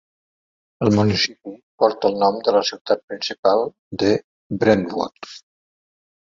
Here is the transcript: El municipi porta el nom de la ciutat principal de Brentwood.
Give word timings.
El 0.85 0.95
municipi 0.99 1.53
porta 1.83 2.09
el 2.13 2.17
nom 2.25 2.41
de 2.49 2.55
la 2.57 2.63
ciutat 2.71 3.05
principal 3.13 3.63
de 4.05 4.13
Brentwood. 4.65 5.33